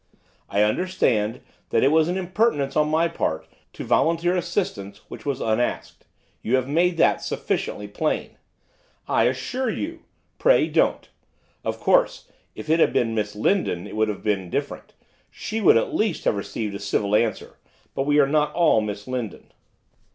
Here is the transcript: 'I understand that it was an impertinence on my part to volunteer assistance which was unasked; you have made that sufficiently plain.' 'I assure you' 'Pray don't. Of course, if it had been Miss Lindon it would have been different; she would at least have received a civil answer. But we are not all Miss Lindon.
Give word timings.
'I 0.49 0.63
understand 0.63 1.41
that 1.69 1.83
it 1.83 1.89
was 1.89 2.07
an 2.09 2.17
impertinence 2.17 2.75
on 2.75 2.89
my 2.89 3.07
part 3.07 3.45
to 3.73 3.83
volunteer 3.83 4.35
assistance 4.35 5.01
which 5.11 5.27
was 5.27 5.41
unasked; 5.41 6.05
you 6.41 6.55
have 6.55 6.67
made 6.67 6.97
that 6.97 7.21
sufficiently 7.21 7.87
plain.' 7.87 8.35
'I 9.07 9.25
assure 9.25 9.69
you' 9.69 10.05
'Pray 10.39 10.67
don't. 10.69 11.09
Of 11.63 11.79
course, 11.79 12.27
if 12.55 12.67
it 12.67 12.79
had 12.79 12.93
been 12.93 13.13
Miss 13.13 13.35
Lindon 13.35 13.85
it 13.85 13.95
would 13.95 14.07
have 14.09 14.23
been 14.23 14.49
different; 14.49 14.93
she 15.29 15.61
would 15.61 15.77
at 15.77 15.93
least 15.93 16.23
have 16.25 16.33
received 16.35 16.73
a 16.73 16.79
civil 16.79 17.13
answer. 17.15 17.59
But 17.93 18.07
we 18.07 18.17
are 18.19 18.27
not 18.27 18.51
all 18.55 18.81
Miss 18.81 19.07
Lindon. 19.07 19.51